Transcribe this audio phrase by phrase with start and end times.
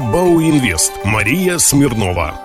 [0.00, 2.40] «Бау Инвест» Мария Смирнова.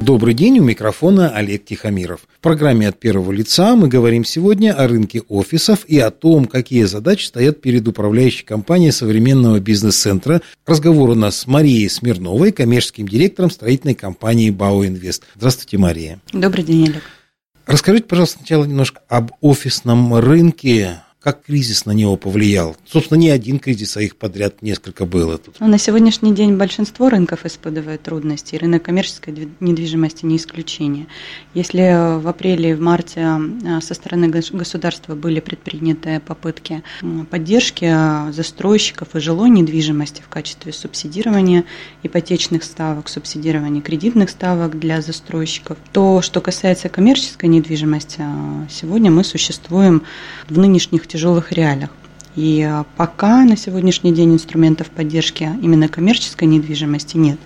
[0.00, 2.20] Добрый день, у микрофона Олег Тихомиров.
[2.38, 6.84] В программе «От первого лица» мы говорим сегодня о рынке офисов и о том, какие
[6.84, 10.40] задачи стоят перед управляющей компанией современного бизнес-центра.
[10.66, 15.24] Разговор у нас с Марией Смирновой, коммерческим директором строительной компании «Бау Инвест».
[15.36, 16.20] Здравствуйте, Мария.
[16.32, 17.02] Добрый день, Олег.
[17.66, 22.74] Расскажите, пожалуйста, сначала немножко об офисном рынке как кризис на него повлиял?
[22.86, 25.56] Собственно, не один кризис, а их подряд несколько было тут.
[25.60, 31.06] Ну, на сегодняшний день большинство рынков испытывает трудности, и рынок коммерческой недвижимости не исключение.
[31.52, 36.82] Если в апреле и в марте а, со стороны государства были предприняты попытки
[37.30, 41.64] поддержки а, застройщиков и жилой недвижимости в качестве субсидирования
[42.02, 48.22] ипотечных ставок, субсидирования кредитных ставок для застройщиков, то, что касается коммерческой недвижимости,
[48.70, 50.04] сегодня мы существуем
[50.48, 51.17] в нынешних тяжелых
[51.52, 51.90] реалиях.
[52.36, 57.38] И а, пока на сегодняшний день инструментов поддержки именно коммерческой недвижимости нет.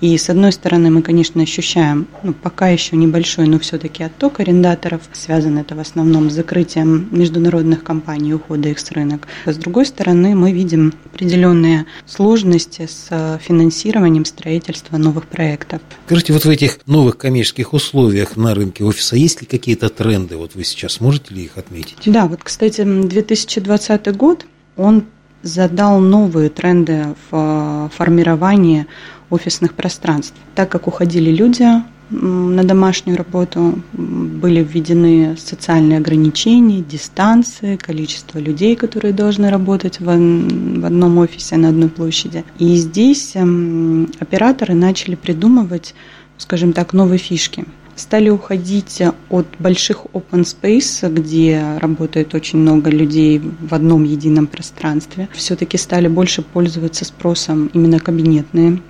[0.00, 5.00] И с одной стороны мы, конечно, ощущаем, ну, пока еще небольшой, но все-таки отток арендаторов.
[5.12, 9.26] Связано это в основном с закрытием международных компаний ухода их с рынок.
[9.46, 15.80] А с другой стороны мы видим определенные сложности с э, финансированием строительства новых проектов.
[16.06, 20.36] Скажите, вот в этих новых коммерческих условиях на рынке офиса есть ли какие-то тренды?
[20.36, 21.96] Вот вы сейчас можете ли их отметить?
[22.04, 24.44] Да, вот, кстати, 2020 год,
[24.76, 25.04] он
[25.42, 28.86] задал новые тренды в э, формировании
[29.30, 30.34] офисных пространств.
[30.54, 31.66] Так как уходили люди
[32.10, 41.18] на домашнюю работу, были введены социальные ограничения, дистанции, количество людей, которые должны работать в, одном
[41.18, 42.44] офисе на одной площади.
[42.58, 45.94] И здесь эм, операторы начали придумывать,
[46.38, 47.64] скажем так, новые фишки
[47.96, 55.28] стали уходить от больших open space, где работает очень много людей в одном едином пространстве.
[55.32, 58.80] Все-таки стали больше пользоваться спросом именно кабинетные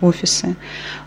[0.00, 0.56] офисы.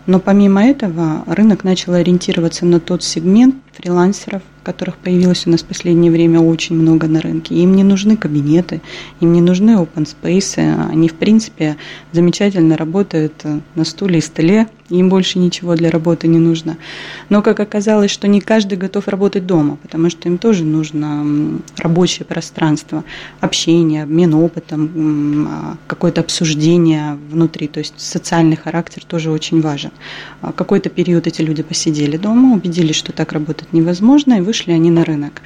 [0.06, 5.66] Но помимо этого рынок начал ориентироваться на тот сегмент фрилансеров, которых появилось у нас в
[5.66, 7.54] последнее время очень много на рынке.
[7.54, 8.80] Им не нужны кабинеты,
[9.20, 10.90] им не нужны open space.
[10.90, 11.76] Они, в принципе,
[12.12, 13.44] замечательно работают
[13.74, 16.76] на стуле и столе, им больше ничего для работы не нужно.
[17.28, 22.24] Но, как оказалось, что не каждый готов работать дома, потому что им тоже нужно рабочее
[22.24, 23.04] пространство,
[23.40, 29.90] общение, обмен опытом, а, какое-то обсуждение внутри, то есть социальный характер тоже очень важен.
[30.40, 34.90] А, какой-то период эти люди посидели дома, убедились, что так работать невозможно, и вышли они
[34.90, 35.42] на рынок.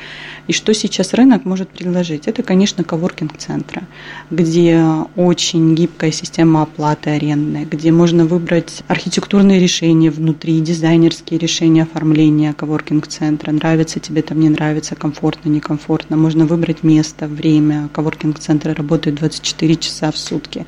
[0.47, 2.27] И что сейчас рынок может предложить?
[2.27, 3.83] Это, конечно, коворкинг-центры,
[4.31, 4.85] где
[5.17, 13.53] очень гибкая система оплаты арендной, где можно выбрать архитектурные решения внутри, дизайнерские решения оформления коворкинг-центра.
[13.53, 16.17] Нравится тебе там, не нравится, комфортно, некомфортно.
[16.17, 17.89] Можно выбрать место, время.
[17.93, 20.67] Коворкинг-центры работают 24 часа в сутки.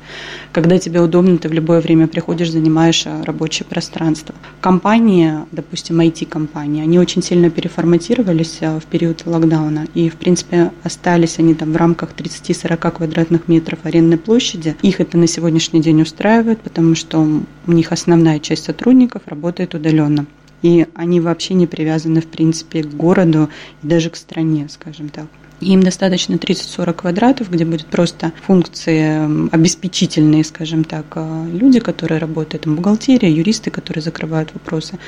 [0.51, 4.35] Когда тебе удобно, ты в любое время приходишь, занимаешь рабочее пространство.
[4.61, 9.87] Компании, допустим, IT-компании, они очень сильно переформатировались а, в период локдауна.
[9.93, 14.75] И, в принципе, остались они там в рамках 30-40 квадратных метров арендной площади.
[14.81, 20.25] Их это на сегодняшний день устраивает, потому что у них основная часть сотрудников работает удаленно.
[20.61, 23.49] И они вообще не привязаны, в принципе, к городу
[23.83, 25.25] и даже к стране, скажем так.
[25.63, 32.63] Им достаточно 30-40 квадратов, где будут просто функции обеспечительные, скажем так, а, люди, которые работают,
[32.63, 34.99] там, бухгалтерия, юристы, которые закрывают вопросы,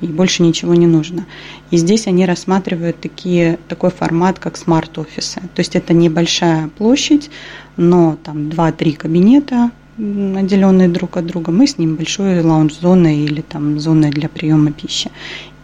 [0.00, 1.26] и больше ничего не нужно.
[1.70, 5.40] И здесь они рассматривают такие, такой формат, как смарт-офисы.
[5.54, 7.30] То есть это небольшая площадь,
[7.76, 13.78] но там 2-3 кабинета, отделенные друг от друга, мы с ним большой лаунж-зоной или там
[13.78, 15.10] зоной для приема пищи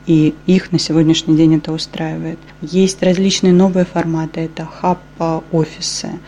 [0.08, 2.38] и их на сегодняшний день это устраивает.
[2.62, 6.18] Есть различные новые форматы, это хаб-офисы,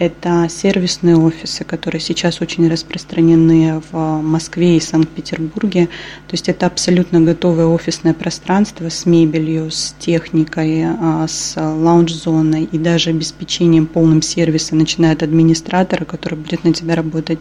[0.00, 5.88] это сервисные офисы, которые сейчас очень распространены в Москве и Санкт-Петербурге.
[6.26, 12.78] То есть это абсолютно готовое офисное пространство с мебелью, с техникой, а, с лаунж-зоной и
[12.78, 17.38] даже обеспечением полным сервиса, начиная от администратора, который будет на тебя работать,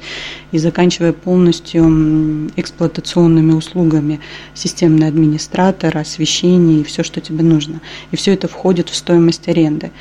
[0.52, 4.20] и заканчивая полностью эксплуатационными услугами,
[4.54, 7.80] системный администратор, освещение и все, что тебе нужно.
[8.12, 9.92] И все это входит в стоимость аренды.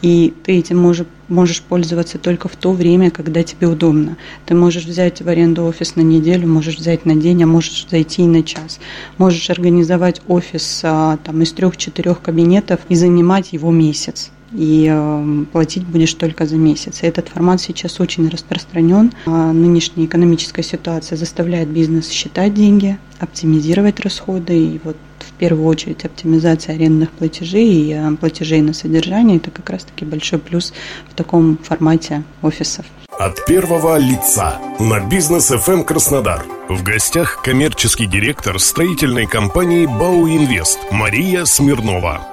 [0.00, 4.16] И ты этим можешь можешь пользоваться только в то время, когда тебе удобно.
[4.44, 8.22] Ты можешь взять в аренду офис на неделю, можешь взять на день, а можешь зайти
[8.22, 8.78] и на час.
[9.18, 15.84] Можешь организовать офис а, там, из трех-четырех кабинетов и занимать его месяц и э, платить
[15.84, 17.00] будешь только за месяц.
[17.02, 19.12] Этот формат сейчас очень распространен.
[19.26, 24.56] А нынешняя экономическая ситуация заставляет бизнес считать деньги, оптимизировать расходы.
[24.56, 24.96] И вот
[25.36, 30.38] в первую очередь оптимизация арендных платежей и э, платежей на содержание– это как раз-таки большой
[30.38, 30.72] плюс
[31.10, 32.86] в таком формате офисов.
[33.18, 36.46] От первого лица на бизнес FM Краснодар.
[36.70, 42.26] В гостях коммерческий директор строительной компании «Бауинвест» Мария Смирнова.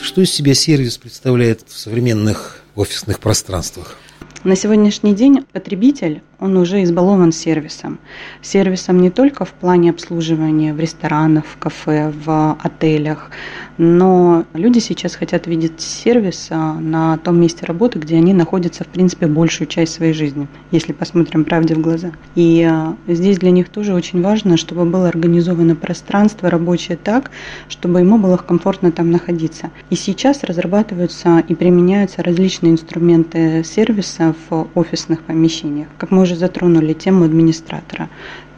[0.00, 3.98] Что из себя сервис представляет в современных офисных пространствах?
[4.44, 7.98] На сегодняшний день потребитель он уже избалован сервисом.
[8.42, 13.30] Сервисом не только в плане обслуживания в ресторанах, в кафе, в отелях,
[13.76, 18.86] но люди сейчас хотят видеть сервис а, на том месте работы, где они находятся, в
[18.86, 22.12] принципе, большую часть своей жизни, если посмотрим правде в глаза.
[22.36, 27.32] И а, здесь для них тоже очень важно, чтобы было организовано пространство рабочее так,
[27.68, 29.70] чтобы ему было комфортно там находиться.
[29.90, 35.88] И сейчас разрабатываются и применяются различные инструменты сервиса в офисных помещениях.
[35.98, 38.08] Как мы уже затронули тему администратора.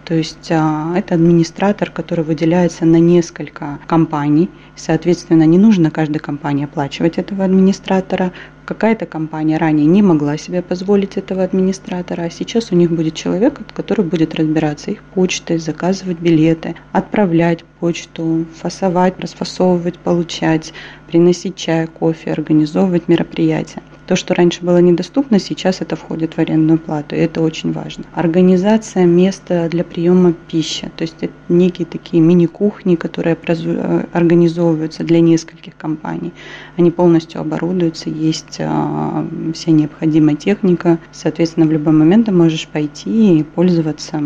[0.07, 4.49] То есть а, это администратор, который выделяется на несколько компаний.
[4.77, 8.33] Соответственно, не нужно каждой компании оплачивать этого администратора.
[8.67, 13.59] Какая-то компания ранее не могла себе позволить этого администратора, а сейчас у них будет человек,
[13.75, 20.73] который будет разбираться их почтой, заказывать билеты, отправлять почту, фасовать, расфасовывать, получать,
[21.09, 23.83] приносить чай, кофе, организовывать мероприятия.
[24.07, 28.05] То, что раньше было недоступно, сейчас это входит в арендную плату, и это очень важно.
[28.15, 35.21] Организация места для приема пищи, то есть это некие такие мини-кухни, которые э, организовываются для
[35.21, 36.33] нескольких компаний.
[36.77, 43.41] Они полностью оборудуются, есть а, вся необходимая техника, соответственно, в любой момент ты можешь пойти
[43.41, 44.23] и пользоваться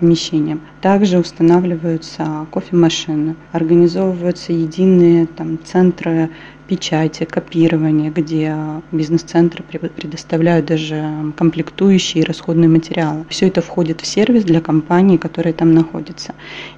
[0.00, 0.60] помещением.
[0.80, 6.30] Также устанавливаются кофемашины, организовываются единые там, центры
[6.70, 8.54] печати, копирования, где
[8.92, 13.24] бизнес-центры предоставляют даже комплектующие и расходные материалы.
[13.28, 16.32] Все это входит в сервис для компании, которые там находятся.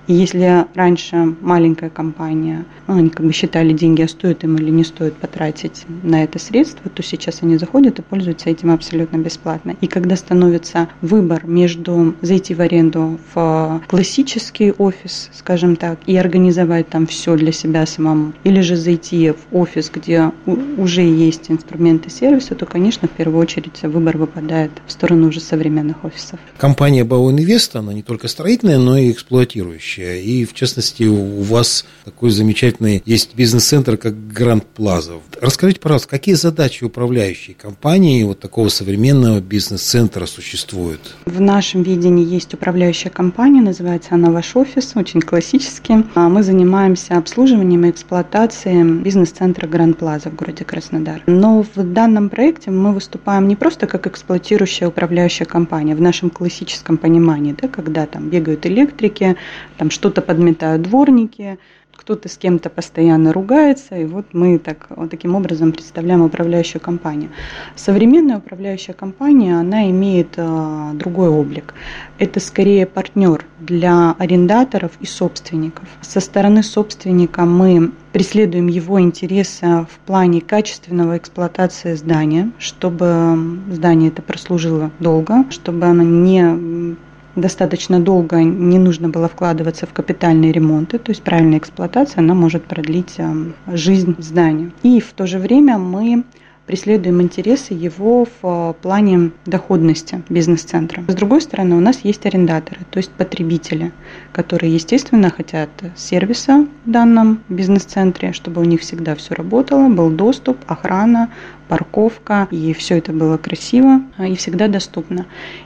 [0.06, 4.70] И если раньше маленькая компания, ну, они как бы считали деньги, а стоит им или
[4.70, 9.76] не стоит потратить на это средство, то сейчас они заходят и пользуются этим абсолютно бесплатно.
[9.82, 16.88] И когда становится выбор между зайти в аренду в классический офис, скажем так, и организовать
[16.88, 20.32] там все для себя самому, или же зайти в офис где
[20.78, 26.06] уже есть инструменты сервиса, то, конечно, в первую очередь выбор выпадает в сторону уже современных
[26.06, 26.40] офисов.
[26.56, 30.16] Компания Бау Инвест, она не только строительная, но и эксплуатирующая.
[30.16, 35.16] И, в частности, у вас такой замечательный есть бизнес-центр, как Гранд Плаза.
[35.38, 41.14] Расскажите, пожалуйста, какие задачи управляющей компании вот такого современного бизнес-центра существуют?
[41.26, 46.04] В нашем видении есть управляющая компания, называется она «Ваш офис», очень классический.
[46.14, 51.22] А мы занимаемся обслуживанием и эксплуатацией бизнес-центра Гранд Плаза в городе Краснодар.
[51.26, 56.96] Но в данном проекте мы выступаем не просто как эксплуатирующая управляющая компания в нашем классическом
[56.96, 59.36] понимании, да, когда там бегают электрики,
[59.78, 61.58] там что-то подметают дворники,
[62.02, 67.30] кто-то с кем-то постоянно ругается, и вот мы так, вот таким образом представляем управляющую компанию.
[67.76, 71.74] Современная управляющая компания, она имеет э, другой облик.
[72.18, 75.88] Это скорее партнер для арендаторов и собственников.
[76.00, 84.22] Со стороны собственника мы преследуем его интересы в плане качественного эксплуатации здания, чтобы здание это
[84.22, 86.96] прослужило долго, чтобы оно не
[87.36, 92.64] достаточно долго не нужно было вкладываться в капитальные ремонты, то есть правильная эксплуатация, она может
[92.64, 94.72] продлить эм, жизнь здания.
[94.82, 96.24] И в то же время мы
[96.66, 101.02] преследуем интересы его в э, плане доходности бизнес-центра.
[101.08, 103.92] С другой стороны, у нас есть арендаторы, то есть потребители,
[104.32, 110.58] которые, естественно, хотят сервиса в данном бизнес-центре, чтобы у них всегда все работало, был доступ,
[110.66, 111.30] охрана,
[111.72, 115.24] парковка, и все это было красиво и всегда доступно.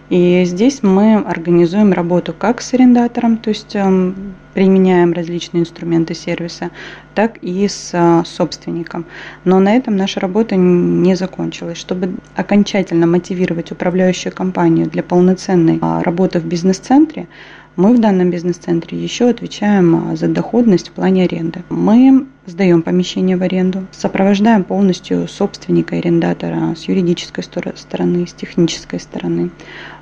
[0.09, 6.71] И здесь мы организуем работу как с арендатором, то есть эм, применяем различные инструменты сервиса,
[7.17, 9.05] так и с э, собственником.
[9.45, 11.79] Но на этом наша работа не закончилась.
[11.79, 17.27] Чтобы окончательно мотивировать управляющую компанию для полноценной а, работы в бизнес-центре,
[17.75, 21.65] мы в данном бизнес-центре еще отвечаем а, за доходность в плане аренды.
[21.69, 29.51] Мы сдаем помещение в аренду, сопровождаем полностью собственника арендатора с юридической стороны, с технической стороны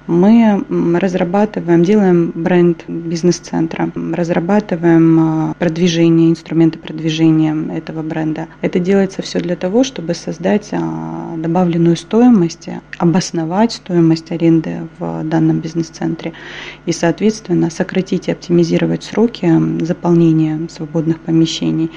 [0.07, 0.65] мы
[1.01, 8.49] разрабатываем, делаем бренд бизнес-центра, разрабатываем а, продвижение, инструменты продвижения этого бренда.
[8.61, 15.61] Это делается все для того, чтобы создать а, добавленную стоимость, обосновать стоимость аренды в данном
[15.61, 16.35] бизнес-центре
[16.85, 19.51] и, соответственно, сократить и оптимизировать сроки
[19.83, 21.91] заполнения свободных помещений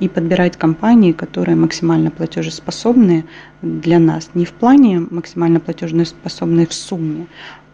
[0.00, 3.24] и подбирать компании, которые максимально платежеспособные
[3.62, 4.30] для нас.
[4.34, 7.26] Не в плане максимально платежеспособные в сумме,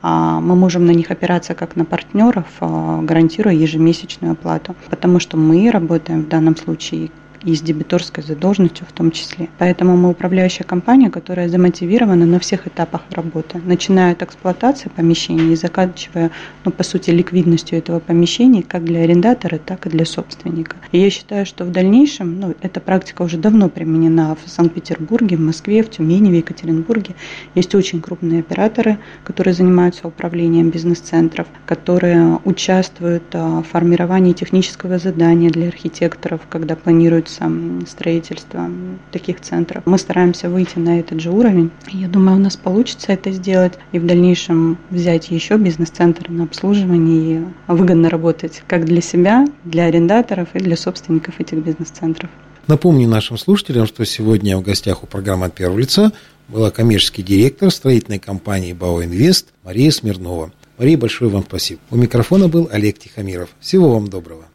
[0.02, 5.36] а мы можем на них опираться как на партнеров, а, гарантируя ежемесячную оплату, потому что
[5.36, 7.10] мы работаем в данном случае
[7.46, 9.48] и с дебиторской задолженностью в том числе.
[9.58, 15.56] Поэтому мы управляющая компания, которая замотивирована на всех этапах работы, начиная от эксплуатации помещения и
[15.56, 16.32] заканчивая,
[16.64, 20.76] ну, по сути, ликвидностью этого помещения как для арендатора, так и для собственника.
[20.90, 25.40] И я считаю, что в дальнейшем, ну, эта практика уже давно применена в Санкт-Петербурге, в
[25.40, 27.14] Москве, в Тюмени, в Екатеринбурге.
[27.54, 35.50] Есть очень крупные операторы, которые занимаются управлением бизнес-центров, которые участвуют а, в формировании технического задания
[35.50, 38.70] для архитекторов, когда планируют планируется строительство
[39.12, 39.82] таких центров.
[39.86, 41.70] Мы стараемся выйти на этот же уровень.
[41.88, 47.40] Я думаю, у нас получится это сделать и в дальнейшем взять еще бизнес-центр на обслуживание
[47.40, 52.30] и выгодно работать как для себя, для арендаторов и для собственников этих бизнес-центров.
[52.66, 56.12] Напомню нашим слушателям, что сегодня в гостях у программы «От первого лица»
[56.48, 60.52] была коммерческий директор строительной компании «Бао Инвест» Мария Смирнова.
[60.78, 61.80] Мария, большое вам спасибо.
[61.90, 63.50] У микрофона был Олег Тихомиров.
[63.60, 64.46] Всего вам доброго.